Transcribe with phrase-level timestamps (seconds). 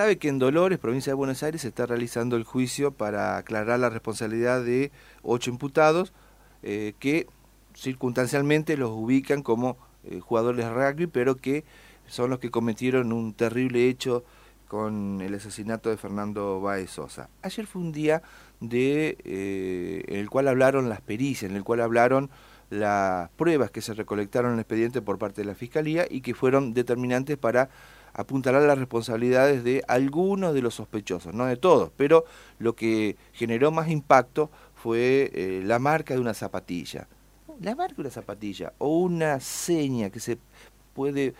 [0.00, 3.80] sabe que en Dolores, provincia de Buenos Aires, se está realizando el juicio para aclarar
[3.80, 6.12] la responsabilidad de ocho imputados
[6.62, 7.26] eh, que
[7.74, 11.64] circunstancialmente los ubican como eh, jugadores de rugby, pero que
[12.06, 14.22] son los que cometieron un terrible hecho
[14.68, 17.28] con el asesinato de Fernando Baez Sosa.
[17.42, 18.22] Ayer fue un día
[18.70, 22.30] eh, en el cual hablaron las pericias, en el cual hablaron
[22.70, 26.34] las pruebas que se recolectaron en el expediente por parte de la Fiscalía y que
[26.34, 27.70] fueron determinantes para
[28.18, 32.24] apuntará las responsabilidades de algunos de los sospechosos, no de todos, pero
[32.58, 37.06] lo que generó más impacto fue eh, la marca de una zapatilla.
[37.60, 40.36] La marca de una zapatilla o una seña que se
[40.94, 41.34] puede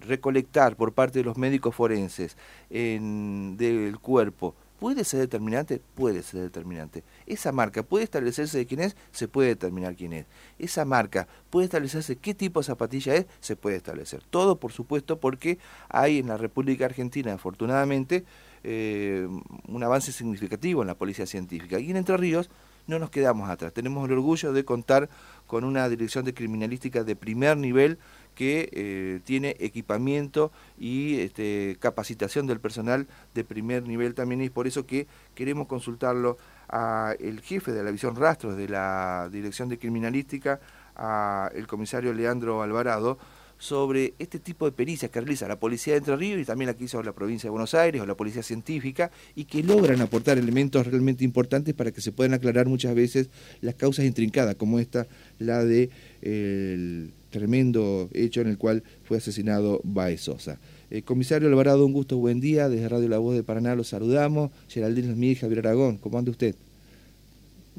[0.00, 2.38] recolectar por parte de los médicos forenses
[2.70, 5.82] en, del cuerpo ¿Puede ser determinante?
[5.94, 7.04] Puede ser determinante.
[7.26, 10.26] Esa marca puede establecerse de quién es, se puede determinar quién es.
[10.58, 14.22] Esa marca puede establecerse qué tipo de zapatilla es, se puede establecer.
[14.30, 15.58] Todo, por supuesto, porque
[15.90, 18.24] hay en la República Argentina, afortunadamente,
[18.64, 19.28] eh,
[19.68, 21.78] un avance significativo en la policía científica.
[21.78, 22.48] Y en Entre Ríos
[22.90, 23.72] no nos quedamos atrás.
[23.72, 25.08] Tenemos el orgullo de contar
[25.46, 27.98] con una dirección de criminalística de primer nivel
[28.34, 34.50] que eh, tiene equipamiento y este, capacitación del personal de primer nivel también y es
[34.50, 36.36] por eso que queremos consultarlo
[36.68, 40.60] a el jefe de la visión rastros de la Dirección de Criminalística,
[40.96, 43.18] a el comisario Leandro Alvarado,
[43.60, 46.74] sobre este tipo de pericias que realiza la Policía de Entre Ríos y también la
[46.74, 50.38] que hizo la provincia de Buenos Aires o la Policía Científica y que logran aportar
[50.38, 53.28] elementos realmente importantes para que se puedan aclarar muchas veces
[53.60, 55.06] las causas intrincadas, como esta,
[55.38, 55.90] la de
[56.22, 60.58] el tremendo hecho en el cual fue asesinado Baez Sosa.
[60.90, 62.68] Eh, comisario Alvarado, un gusto, buen día.
[62.68, 64.50] Desde Radio La Voz de Paraná lo saludamos.
[64.68, 66.56] Geraldine mi Javier Aragón, ¿cómo anda usted?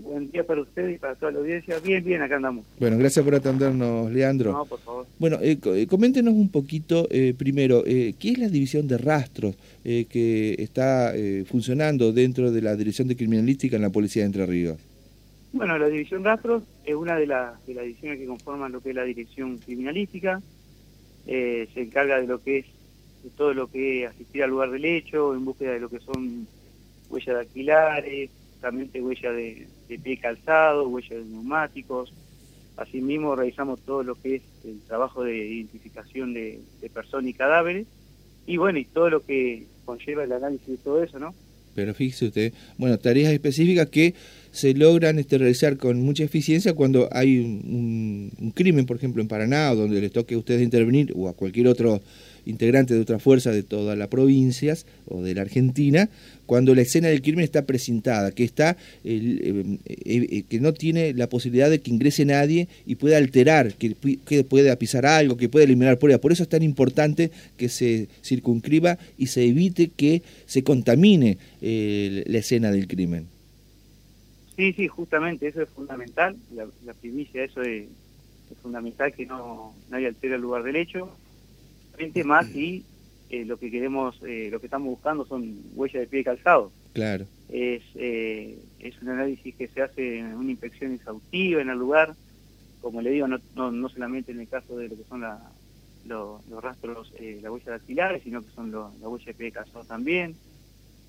[0.03, 1.79] Buen día para usted y para toda la audiencia.
[1.79, 2.65] Bien, bien, acá andamos.
[2.79, 4.51] Bueno, gracias por atendernos, Leandro.
[4.51, 5.05] No, por favor.
[5.19, 10.55] Bueno, eh, eh coméntenos un poquito, eh, primero, ¿qué es la división de rastros que
[10.59, 11.13] está
[11.45, 14.77] funcionando dentro de la Dirección de Criminalística en la Policía de Entre Ríos?
[15.53, 18.89] Bueno, la División Rastros es una de, las de las divisiones que conforman lo que
[18.89, 20.41] es la Dirección Criminalística.
[21.27, 22.65] Eh, se encarga de lo que es
[23.23, 25.99] de todo lo que es asistir al lugar del hecho, en búsqueda de lo que
[25.99, 26.47] son
[27.09, 28.31] huellas dactilares,
[28.61, 29.67] también huellas de,
[30.01, 32.13] pie calzado, huellas de neumáticos.
[32.77, 37.87] Asimismo, realizamos todo lo que es el trabajo de identificación de, de personas y cadáveres.
[38.45, 41.33] Y bueno, y todo lo que conlleva el análisis de todo eso, ¿no?
[41.75, 44.13] Pero fíjese usted, bueno, tareas específicas que
[44.51, 49.27] se logran este, realizar con mucha eficiencia cuando hay un, un, crimen, por ejemplo, en
[49.27, 52.01] Paraná, donde les toque a ustedes intervenir, o a cualquier otro
[52.45, 56.09] integrante de otra fuerza de todas las provincias o de la Argentina,
[56.45, 61.13] cuando la escena del crimen está presentada, que está eh, eh, eh, que no tiene
[61.13, 65.49] la posibilidad de que ingrese nadie y pueda alterar, que, que pueda pisar algo, que
[65.49, 66.19] pueda eliminar pruebas.
[66.19, 72.37] Por eso es tan importante que se circunscriba y se evite que se contamine la
[72.37, 73.27] escena del crimen.
[74.55, 77.85] Sí, sí, justamente eso es fundamental, la, primicia, eso es,
[78.61, 81.15] fundamental que no nadie altere el lugar del hecho
[82.23, 82.83] más y
[83.31, 86.69] eh, lo que queremos, eh, lo que estamos buscando son huellas de pie y calzado.
[86.91, 87.25] Claro.
[87.47, 92.13] Es, eh, es un análisis que se hace una inspección exhaustiva en el lugar,
[92.81, 95.39] como le digo, no, no, solamente en el caso de lo que son la,
[96.05, 100.35] los rastros, las huellas dactilares, sino que son las huellas de pie y calzado también,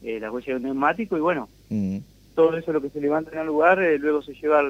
[0.03, 1.99] las huellas de neumático y bueno, mm.
[2.37, 4.63] todo eso lo que se levanta en el lugar luego se lleva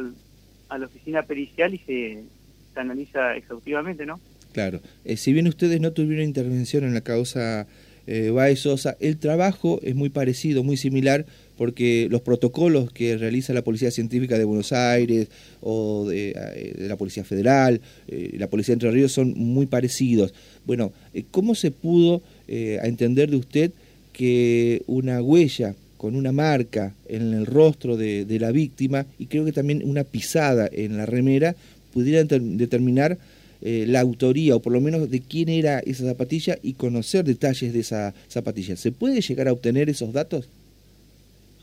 [0.68, 2.24] a la oficina pericial y se,
[2.72, 4.20] se analiza exhaustivamente, ¿no?
[4.52, 4.80] Claro.
[5.04, 7.66] Eh, si bien ustedes no tuvieron intervención en la causa
[8.06, 11.24] eh, Baez Sosa, el trabajo es muy parecido, muy similar,
[11.56, 15.28] porque los protocolos que realiza la Policía Científica de Buenos Aires
[15.60, 20.34] o de, eh, la Policía Federal, eh, la Policía de Entre Ríos son muy parecidos.
[20.66, 20.92] Bueno,
[21.30, 23.72] ¿cómo se pudo a entender de usted
[24.12, 29.44] que una huella con una marca en el rostro de, de la víctima y creo
[29.44, 31.56] que también una pisada en la remera
[31.92, 33.18] pudiera determinar
[33.64, 37.72] eh, la autoría o por lo menos de quién era esa zapatilla y conocer detalles
[37.72, 38.74] de esa zapatilla.
[38.74, 40.48] ¿Se puede llegar a obtener esos datos?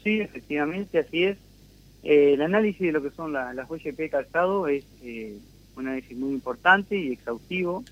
[0.01, 1.37] Sí, efectivamente, así es.
[2.03, 5.35] Eh, el análisis de lo que son las huellas de calzado es eh,
[5.75, 7.83] un análisis muy importante y exhaustivo,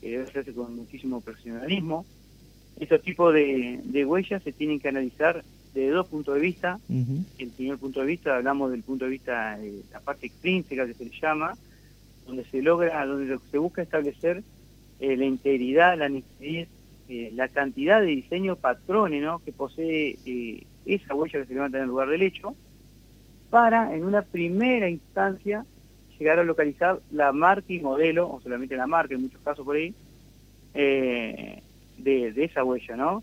[0.00, 2.06] que debe hacerse con muchísimo profesionalismo.
[2.80, 5.44] Estos tipos de, huellas se tienen que analizar
[5.74, 6.80] desde dos puntos de vista.
[7.38, 10.94] El primer punto de vista, hablamos del punto de vista de la parte extrínseca que
[10.94, 11.56] se le llama,
[12.26, 14.42] donde se logra, donde se busca establecer
[15.00, 16.68] eh, la integridad, la nitidez,
[17.08, 19.40] eh, la cantidad de diseño patrones ¿no?
[19.40, 22.54] que posee eh, esa huella que se levanta en el lugar del hecho,
[23.50, 25.66] para en una primera instancia
[26.18, 29.76] llegar a localizar la marca y modelo, o solamente la marca en muchos casos por
[29.76, 29.94] ahí,
[30.72, 31.62] de,
[32.36, 33.22] esa huella, ¿no?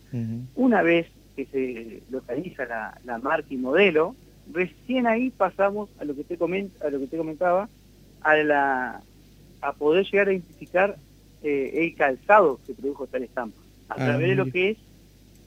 [0.56, 2.66] Una vez que se localiza
[3.04, 4.16] la, marca y modelo,
[4.52, 7.70] recién ahí pasamos a lo que te comenta, a lo que te comentaba,
[8.22, 9.02] a la
[9.62, 10.98] a poder llegar a identificar
[11.44, 13.58] eh, el calzado que produjo tal estampa,
[13.90, 14.78] a ah, través de lo que es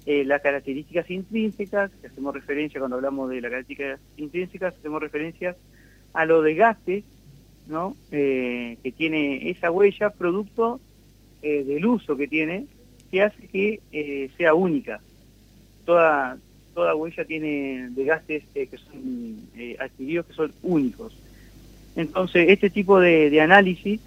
[0.07, 5.57] eh, las características intrínsecas, que hacemos referencia cuando hablamos de las características intrínsecas, hacemos referencias
[6.13, 7.05] a los desgastes
[7.67, 7.97] ¿no?
[8.13, 10.81] Eh, que tiene esa huella producto
[11.43, 12.65] del uso que tiene,
[13.11, 15.01] que hace que sea única.
[15.85, 16.39] Toda,
[16.73, 19.47] toda huella tiene desgastes que son
[19.79, 21.15] adquiridos que son únicos.
[21.97, 24.01] Entonces, este tipo de, análisis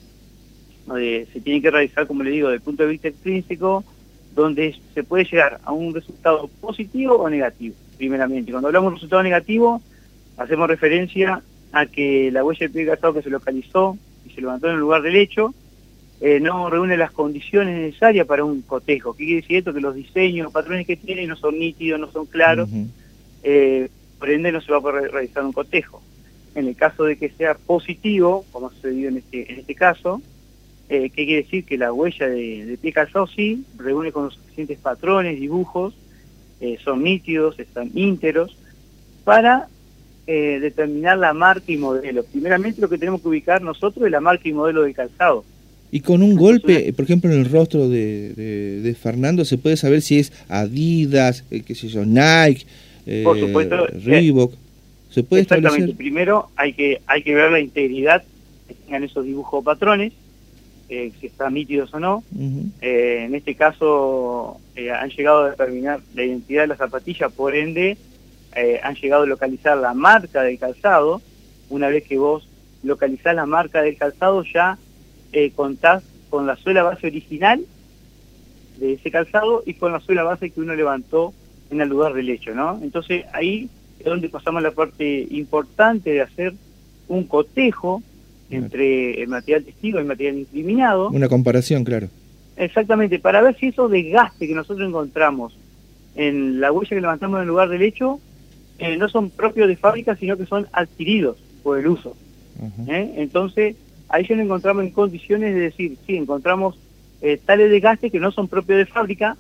[0.88, 3.84] se tiene que realizar, como le digo, desde el punto de vista extrínseco,
[4.34, 8.52] donde se puede llegar a un resultado positivo o negativo, primeramente.
[8.52, 9.82] Cuando hablamos de resultado negativo,
[10.38, 11.42] hacemos referencia
[11.72, 14.80] a que la huella del pie gastado que se localizó y se levantó en el
[14.80, 15.54] lugar del hecho
[16.20, 19.14] eh, no reúne las condiciones necesarias para un cotejo.
[19.14, 19.74] ¿Qué quiere decir esto?
[19.74, 22.70] Que los diseños, los patrones que tiene no son nítidos, no son claros,
[23.44, 23.88] eh,
[24.18, 26.02] por ende no se va a poder realizar un cotejo.
[26.58, 30.24] En el caso de que sea positivo, como ha sucedido en este, en este caso,
[30.90, 31.64] eh, ¿qué quiere decir?
[31.64, 35.94] Que la huella de, pie calzado sí reúne con los suficientes patrones, dibujos,
[36.60, 38.58] eh, son nítidos, están ínteros,
[39.24, 39.68] para
[40.26, 42.24] eh, determinar la marca y modelo.
[42.24, 45.46] Primeramente lo que tenemos que ubicar nosotros es la marca y modelo del calzado.
[45.92, 50.18] Y con un golpe, por ejemplo, en el rostro de, Fernando, se puede saber si
[50.18, 52.66] es Adidas, qué sé yo, Nike,
[53.06, 54.54] Reebok.
[55.10, 55.96] ¿Se puede Exactamente.
[55.96, 58.24] Primero hay que, hay que ver la integridad
[58.68, 60.14] que tengan esos dibujos o patrones,
[60.90, 62.24] eh, si están nítidos o no.
[62.82, 67.56] Eh, en este caso eh, han llegado a determinar la identidad de la zapatilla, por
[67.56, 67.98] ende
[68.82, 71.22] han llegado a localizar la marca del calzado.
[71.70, 72.48] Una vez que vos
[72.82, 74.80] localizás la marca del calzado ya
[75.56, 77.64] contás con la suela base original
[78.80, 81.34] de ese calzado y con la suela base que uno levantó
[81.70, 82.80] en el lugar del hecho, ¿no?
[82.82, 83.70] Entonces ahí
[84.10, 86.54] donde pasamos la parte importante de hacer
[87.08, 88.02] un cotejo
[88.50, 91.10] entre el material testigo y el material incriminado.
[91.10, 92.10] Una comparación, claro.
[92.56, 95.56] Exactamente, para ver si esos desgastes que nosotros encontramos
[96.16, 98.20] en la huella que levantamos en el lugar del hecho
[98.80, 102.16] eh, no son propios de fábrica, sino que son adquiridos por el uso.
[102.88, 103.14] ¿Eh?
[103.18, 103.76] Entonces,
[104.10, 106.80] ahí ya nos encontramos en condiciones de decir, sí, encontramos
[107.22, 109.38] eh, tales desgastes que no son propios de fábrica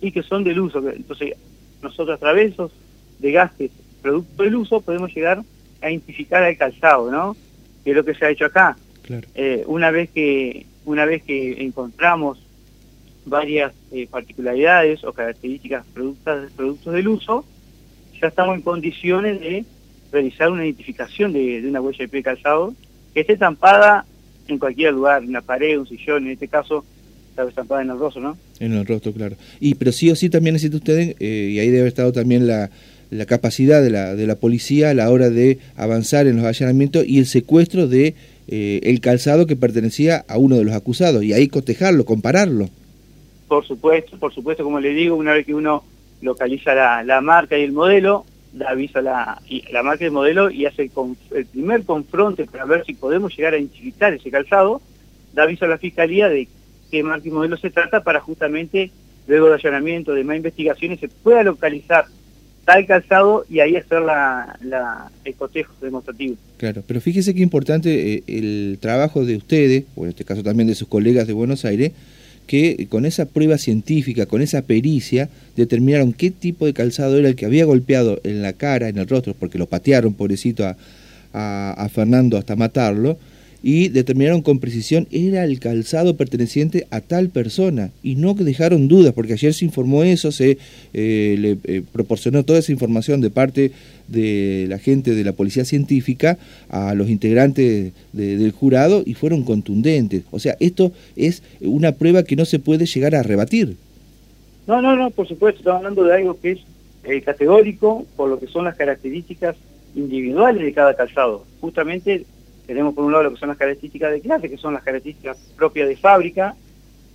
[0.00, 0.78] y que son del uso.
[0.88, 1.34] Entonces,
[1.82, 2.72] nosotros a través de esos
[3.20, 3.70] desgastes
[4.00, 5.42] producto del uso podemos llegar
[5.80, 7.36] a identificar al calzado, ¿no?
[7.84, 8.76] Que es lo que se ha hecho acá.
[9.34, 12.38] Eh, una vez que una vez que encontramos
[13.26, 17.44] varias eh, particularidades o características productos, productos del uso,
[18.20, 19.64] ya estamos en condiciones de
[20.10, 22.74] realizar una identificación de, una huella de pie calzado
[23.12, 24.04] que esté estampada
[24.48, 26.84] en cualquier lugar, en una pared, un sillón, en este caso
[27.30, 28.38] está estampada en el rostro, ¿no?
[28.58, 29.36] En el rostro, claro.
[29.60, 32.46] Y pero sí o sí también necesita usted, eh, y ahí debe haber estado también
[32.46, 32.70] la,
[33.10, 37.04] la capacidad de la, de la policía a la hora de avanzar en los allanamientos
[37.06, 38.14] y el secuestro de
[38.48, 42.68] eh, el calzado que pertenecía a uno de los acusados y ahí cotejarlo, compararlo.
[43.48, 45.84] Por supuesto, por supuesto, como le digo, una vez que uno
[46.22, 49.42] localiza la, la marca y el modelo, da aviso a la,
[49.72, 50.90] la marca y el modelo y hace
[51.34, 54.80] el, primer confronte para ver si podemos llegar a identificar ese calzado,
[55.32, 56.48] da aviso a la fiscalía de
[56.90, 58.90] qué marca y modelo se trata para justamente
[59.26, 62.06] luego de allanamiento, de más investigaciones, se pueda localizar
[62.70, 66.36] tal calzado y ahí hacer la, el cotejo demostrativo.
[66.56, 70.68] Claro, pero fíjese qué importante eh, el trabajo de ustedes, o en este caso también
[70.68, 71.90] de sus colegas de Buenos Aires,
[72.46, 77.34] que con esa prueba científica, con esa pericia, determinaron qué tipo de calzado era el
[77.34, 80.64] que había golpeado en la cara, en el rostro, porque lo patearon, pobrecito,
[81.32, 83.18] a Fernando hasta matarlo,
[83.62, 89.12] y determinaron con precisión era el calzado perteneciente a tal persona y no dejaron dudas
[89.12, 90.58] porque ayer se informó eso, se
[90.94, 93.72] eh, le eh, proporcionó toda esa información de parte
[94.08, 96.38] de la gente de la policía científica
[96.68, 100.24] a los integrantes del jurado y fueron contundentes.
[100.30, 103.76] O sea, esto es una prueba que no se puede llegar a rebatir.
[104.66, 106.60] No, no, no, por supuesto, estamos hablando de algo que es
[107.04, 109.56] eh, categórico por lo que son las características
[109.94, 111.44] individuales de cada calzado.
[111.60, 112.24] Justamente
[112.70, 115.36] tenemos por un lado lo que son las características de clase, que son las características
[115.56, 116.54] propias de fábrica,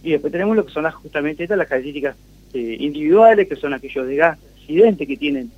[0.04, 2.18] y después tenemos lo que son las, justamente estas, las características
[2.54, 5.50] eh, individuales, que son aquellos de gas accidente que tienen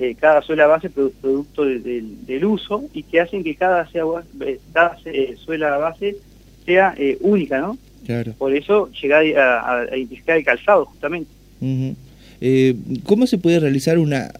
[0.00, 4.02] eh, cada suela base producto del uso y que hacen que cada, sea,
[5.06, 6.16] eh, suela base
[6.66, 7.78] sea única, ¿no?
[8.36, 11.30] Por eso llegar a, identificar el calzado, justamente.
[13.04, 14.32] ¿Cómo se puede realizar una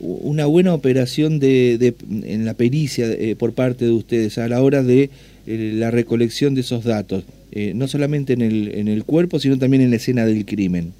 [0.00, 4.82] una buena operación de, en la pericia eh, por parte de ustedes a la hora
[4.82, 5.10] de
[5.46, 7.24] eh, la recolección de esos datos.
[7.50, 10.92] eh, no solamente en el, en el cuerpo, sino también en la escena del crimen.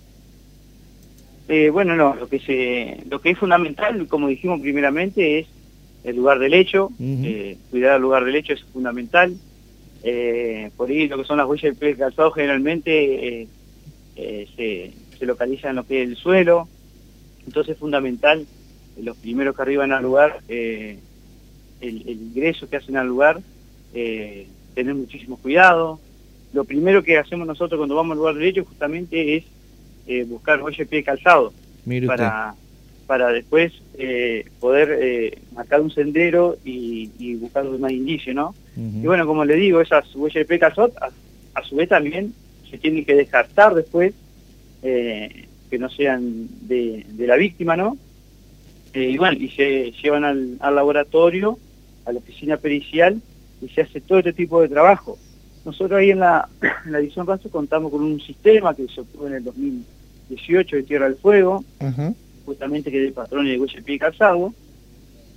[1.48, 5.46] Eh, bueno, no, lo que, se, lo que es fundamental, como dijimos primeramente, es
[6.04, 6.90] el lugar del hecho,
[7.70, 9.34] cuidar el lugar del hecho es fundamental.
[10.76, 13.46] por ahí lo que son las huellas de calzado generalmente
[14.14, 16.68] se, se localizan en lo que es el suelo,
[17.46, 18.46] entonces es fundamental
[19.02, 20.98] los primeros que arriban al lugar, el,
[21.80, 23.40] el, ingreso que hacen al lugar,
[23.92, 26.00] tener muchísimo cuidado,
[26.52, 29.44] lo primero que hacemos nosotros cuando vamos al lugar derecho justamente es
[30.06, 31.52] eh, buscar de pie calzado
[32.06, 32.54] para,
[33.06, 38.54] para después eh, poder eh, marcar un sendero y, buscar los demás indicios, ¿no?
[38.76, 40.92] Y bueno, como le digo, esas huellas de pie calzado
[41.54, 42.32] a, su vez también
[42.70, 44.14] se tienen que descartar después
[44.80, 47.98] que no sean de, la víctima, ¿no?
[48.94, 51.58] Y bueno, y se llevan al, al laboratorio,
[52.04, 53.20] a la oficina pericial
[53.60, 55.18] y se hace todo este tipo de trabajo.
[55.64, 56.48] Nosotros ahí en la,
[56.86, 60.82] en la edición Rastro contamos con un sistema que se obtuvo en el 2018 de
[60.82, 61.64] Tierra del Fuego,
[62.46, 64.54] justamente que es el patrón de Huella Pie Calzado,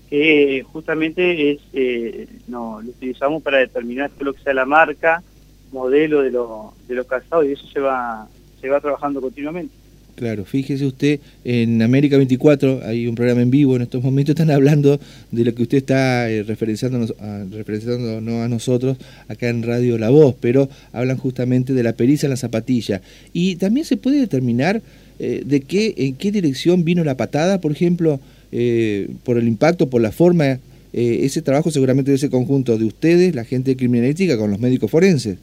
[0.09, 5.23] que justamente es eh, no, lo utilizamos para determinar todo lo que sea la marca,
[5.71, 8.27] modelo de, lo, de los calzados y eso se va,
[8.59, 9.73] se va trabajando continuamente.
[10.15, 14.51] Claro, fíjese usted, en América 24 hay un programa en vivo, en estos momentos están
[14.51, 14.99] hablando
[15.31, 18.97] de lo que usted está eh, referenciándonos, a, a nosotros
[19.29, 23.01] acá en Radio La Voz, pero hablan justamente de la pericia en la zapatilla.
[23.33, 24.81] Y también se puede determinar
[25.19, 28.19] eh, de qué, en qué dirección vino la patada, por ejemplo,
[28.51, 30.59] eh, por el impacto, por la forma,
[30.93, 35.37] ese trabajo seguramente de ese conjunto de ustedes, la gente criminalística, con los médicos forenses.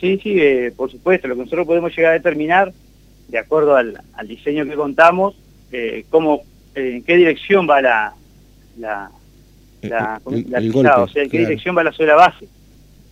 [0.00, 0.36] Sí, sí,
[0.76, 2.72] por supuesto, lo que nosotros podemos llegar a determinar
[3.28, 5.34] de acuerdo al, diseño que contamos,
[5.70, 6.42] eh, cómo,
[6.74, 8.14] eh, en qué dirección va la,
[8.78, 9.10] la,
[9.82, 12.48] la, o sea, en qué dirección va la suela base.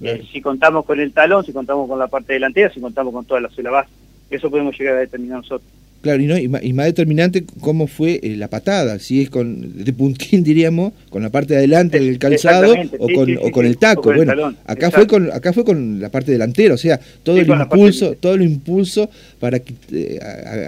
[0.03, 3.25] Eh, si contamos con el talón, si contamos con la parte delantera, si contamos con
[3.25, 3.91] toda la suela base.
[4.31, 5.71] Eso podemos llegar a determinar nosotros.
[6.01, 10.43] Claro, y, no, y, más, determinante cómo fue la patada, si es con de puntín
[10.45, 14.13] diríamos, con la parte de adelante del calzado o con, o con el taco.
[14.15, 18.15] bueno, acá fue con acá fue con la parte delantera, o sea, todo el impulso,
[18.15, 19.61] todo el impulso para
[19.93, 20.19] eh,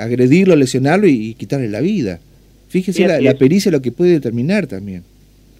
[0.01, 2.21] agredirlo, lesionarlo y, quitarle la vida.
[2.69, 5.03] Fíjese la, la, pericia lo que puede determinar también.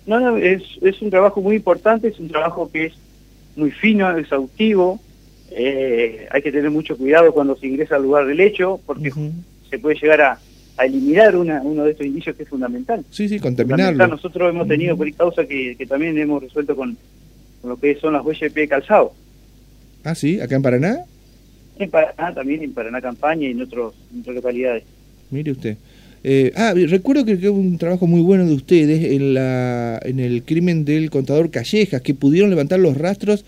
[0.07, 2.93] No, no, es, es un trabajo muy importante, es un trabajo que es
[3.57, 5.01] muy fino, exhaustivo,
[5.51, 9.13] eh, hay que tener mucho cuidado cuando se ingresa al lugar del hecho, porque
[9.73, 10.39] se puede llegar a,
[10.85, 13.05] eliminar uno de estos indicios que es fundamental.
[13.11, 14.07] Sí, sí, contaminarlo.
[14.07, 16.97] Nosotros hemos tenido por causa que, también hemos resuelto con,
[17.65, 19.13] lo que son las huellas de pie calzado.
[20.05, 20.99] Ah, sí, acá en Paraná.
[21.79, 24.85] En Paraná también, en Paraná Campaña y en, otros, otras localidades.
[25.31, 25.77] Mire usted.
[26.25, 30.43] Eh, ah, recuerdo que, hubo un trabajo muy bueno de ustedes en, la, en el
[30.43, 33.45] crimen del contador Callejas, que pudieron levantar los rastros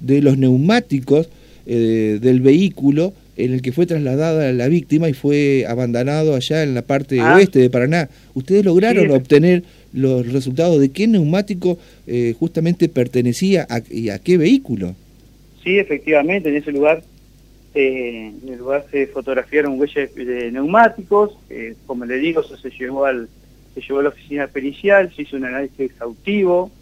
[0.00, 1.28] de los neumáticos
[1.66, 6.74] eh, del vehículo en el que fue trasladada la víctima y fue abandonado allá en
[6.74, 7.36] la parte ah.
[7.36, 8.08] oeste de Paraná.
[8.34, 14.36] ¿Ustedes lograron obtener los resultados de qué neumático eh, justamente pertenecía a, y a qué
[14.36, 14.94] vehículo?
[15.62, 17.02] Sí, efectivamente, en ese lugar,
[17.74, 22.70] eh, en el lugar se fotografiaron huellas de neumáticos, eh, como le digo, eso se
[22.70, 23.28] llevó al
[23.74, 26.72] se llevó a la oficina pericial, se hizo un análisis exhaustivo,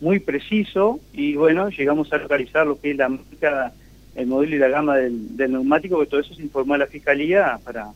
[0.00, 3.72] muy preciso, y bueno, llegamos a localizar lo que es la marca
[4.14, 7.58] el modelo y la gama del, neumático, que todo eso se informó a la Fiscalía
[7.64, 7.88] para,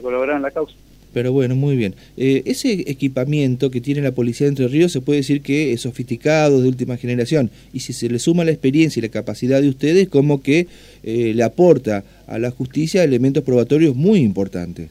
[0.00, 0.74] colaborar en la causa.
[1.12, 1.96] Pero bueno, muy bien.
[2.16, 5.80] Eh, ese equipamiento que tiene la Policía de Entre Ríos se puede decir que es
[5.80, 9.68] sofisticado, de última generación, y si se le suma la experiencia y la capacidad de
[9.68, 10.68] ustedes, como que
[11.02, 14.88] eh, le aporta a la justicia elementos probatorios muy importantes.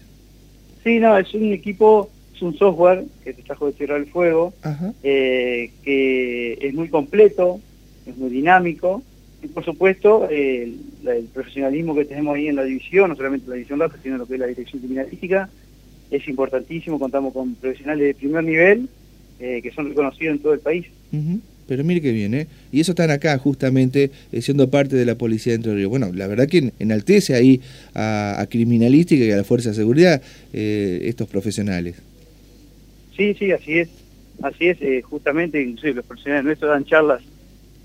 [0.84, 4.54] Sí, no, es un equipo, es un software que se trajo de Tierra del Fuego,
[5.04, 7.62] eh, que es muy completo,
[8.06, 9.04] es muy dinámico,
[9.42, 10.78] y por supuesto el,
[11.34, 14.34] profesionalismo que tenemos ahí en la división, no solamente la división DAPA, sino lo que
[14.34, 15.50] es la dirección criminalística,
[16.12, 18.90] es importantísimo, contamos con profesionales de primer nivel
[19.40, 20.88] eh, que son reconocidos en todo el país.
[21.68, 22.48] Pero mire qué bien, ¿eh?
[22.72, 25.90] Y eso están acá justamente eh, siendo parte de la Policía de Entre Ríos.
[25.90, 27.62] Bueno, la verdad que enaltece ahí
[27.94, 31.96] a, criminalística y a la Fuerza de Seguridad eh, estos profesionales.
[33.16, 33.90] Sí, sí, así es.
[34.42, 37.22] Así es, justamente, inclusive los profesionales nuestros dan charlas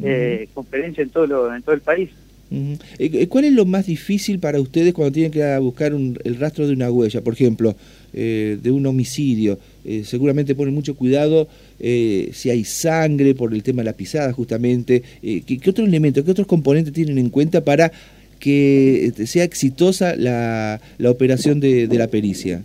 [0.02, 2.10] eh, conferencia en todo, en todo el país.
[2.50, 6.66] Eh, eh, ¿Cuál es lo más difícil para ustedes cuando tienen que buscar el rastro
[6.66, 7.20] de una huella?
[7.20, 7.74] Por ejemplo,
[8.12, 9.58] de un homicidio.
[10.04, 11.48] seguramente ponen mucho cuidado
[11.80, 15.02] si hay sangre por el tema de la pisada, justamente.
[15.20, 17.90] ¿qué, ¿qué, otros elementos, qué otros componentes tienen en cuenta para
[18.38, 22.62] que sea exitosa la, la operación de, de la pericia?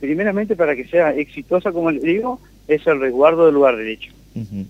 [0.00, 3.76] primeramente, para que sea exitosa, como les digo, es el resguardo del lugar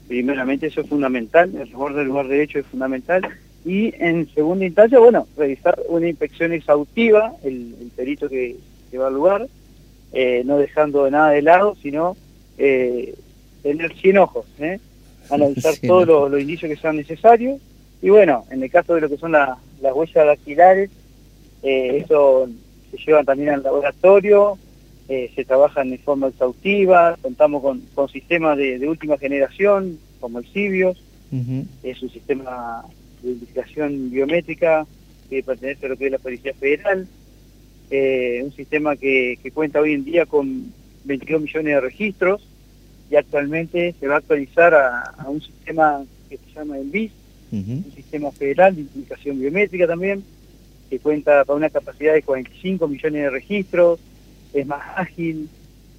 [0.09, 3.23] Primeramente eso es fundamental, el resguardo del lugar derecho es fundamental.
[3.64, 8.57] Y en segunda instancia, bueno, realizar una inspección exhaustiva, el, perito que,
[8.99, 9.49] va al lugar,
[10.12, 12.16] eh, no dejando nada de lado, sino
[12.59, 13.14] eh,
[13.62, 14.81] tener 100 ojos, ¿eh?
[15.31, 17.61] analizar todos los, indicios que sean necesarios,
[18.02, 20.90] y bueno, en el caso de lo que son las huellas dactilares,
[21.62, 22.49] eso
[22.90, 24.59] se lleva también al laboratorio,
[25.09, 31.02] se trabajan de forma exhaustiva, contamos con, sistemas de, última generación, como el CIBIOS,
[31.82, 32.85] es un sistema
[33.23, 34.87] de identificación biométrica
[35.30, 37.09] que pertenece a lo que es la Policía Federal,
[37.90, 40.73] eh, un sistema que, cuenta hoy en día con
[41.04, 42.47] 22 millones de registros
[43.11, 47.12] y actualmente se va a actualizar a, un sistema que se llama el BIS,
[47.52, 50.25] un sistema federal de identificación biométrica también,
[50.88, 54.00] que cuenta con una capacidad de 45 millones de registros,
[54.52, 55.49] es más ágil,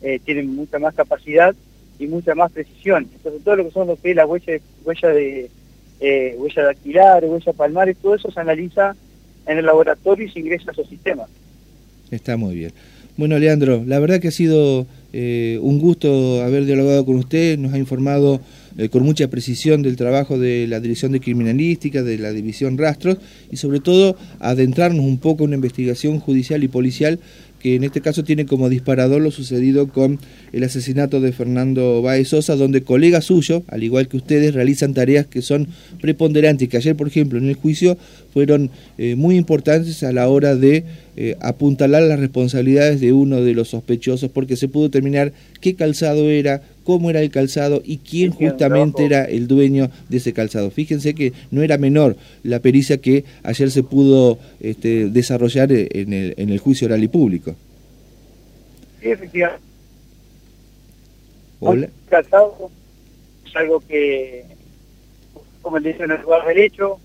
[0.02, 1.56] eh, tiene mucha más capacidad
[2.00, 3.08] y mucha más precisión.
[3.16, 5.50] Entonces todo lo que son lo que es la huella, huella de
[6.00, 8.96] eh, huella dactilar, huella palmar, todo eso se analiza
[9.46, 11.24] en el laboratorio y se ingresa a su sistema.
[12.12, 12.74] Está muy bien.
[13.16, 17.74] Bueno, Leandro, la verdad que ha sido eh, un gusto haber dialogado con usted, nos
[17.74, 18.42] ha informado
[18.76, 23.20] eh, con mucha precisión del trabajo de la Dirección de Criminalística, de la División Rastros
[23.52, 27.20] y sobre todo adentrarnos un poco en una investigación judicial y policial
[27.64, 30.20] que en este caso tiene como disparador lo sucedido con
[30.54, 35.26] el asesinato de Fernando Baez Sosa, donde colegas suyos, al igual que ustedes, realizan tareas
[35.26, 35.68] que son
[36.00, 37.98] preponderantes, que ayer, por ejemplo, en el juicio
[38.32, 38.70] fueron
[39.00, 40.84] eh, muy importantes a la hora de
[41.18, 46.30] eh, apuntalar las responsabilidades de uno de los sospechosos, porque se pudo determinar qué calzado
[46.30, 50.70] era, cómo era el calzado y quién justamente era el dueño de ese calzado.
[50.70, 56.36] Fíjense que no era menor la pericia que ayer se pudo este, desarrollar en el,
[56.38, 57.56] en el juicio oral y público.
[59.02, 59.73] Sí, efectivamente.
[61.66, 61.90] Hola.
[62.10, 62.70] calzado
[63.46, 64.46] es algo que,
[65.62, 67.00] como le dice en el lugar del hecho,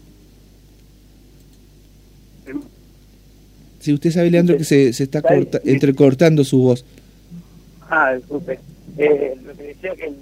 [3.80, 5.22] si usted sabe, Leandro, que se, se está
[5.64, 6.84] entrecortando su voz.
[7.88, 8.58] Ah, disculpe.
[8.96, 10.12] Eh, lo que decía que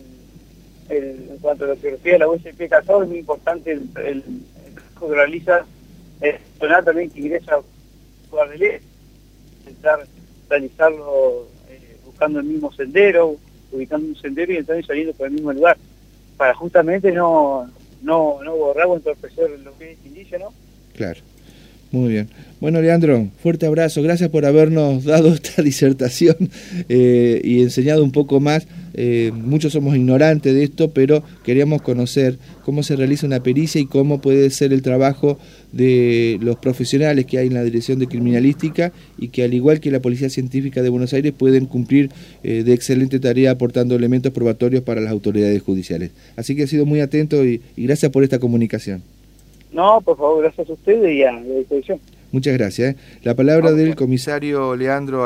[0.88, 1.75] en cuanto a la
[2.29, 4.22] huella de pie calzado es muy importante el, el,
[4.75, 5.66] trabajo que realiza
[6.20, 7.62] el personal también que ingresa a
[8.31, 8.79] lugar de ley,
[9.61, 10.07] intentar
[10.49, 13.37] realizarlo eh, buscando el mismo sendero,
[13.72, 15.76] ubicando un sendero y entrando y saliendo por el mismo lugar,
[16.37, 17.70] para justamente no,
[18.02, 20.46] no, no borrar o entorpecer lo que es indígena.
[20.94, 21.20] Claro.
[21.92, 22.29] Muy bien.
[22.61, 24.02] Bueno, Leandro, fuerte abrazo.
[24.02, 26.37] Gracias por habernos dado esta disertación
[26.88, 28.66] eh, y enseñado un poco más.
[28.98, 33.87] Eh, muchos somos ignorantes de esto, pero queríamos conocer cómo se realiza una pericia y
[33.87, 35.38] cómo puede ser el trabajo
[35.72, 39.90] de los profesionales que hay en la Dirección de Criminalística y que al igual que
[39.90, 42.11] la Policía Científica de Buenos Aires pueden cumplir
[42.42, 46.11] eh, de excelente tarea aportando elementos probatorios para las autoridades judiciales.
[46.37, 49.02] Así que ha sido muy atento y gracias por esta comunicación.
[49.72, 52.00] No, por favor, gracias a ustedes y a la disposición.
[52.32, 52.94] Muchas gracias.
[52.94, 52.96] ¿eh?
[53.22, 55.24] La palabra del comisario Leandro